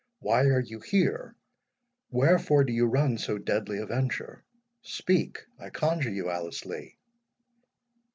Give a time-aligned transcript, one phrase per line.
[0.17, 6.65] why are you here?—wherefore do you run so deadly a venture?—Speak, I conjure you, Alice
[6.65, 6.97] Lee!"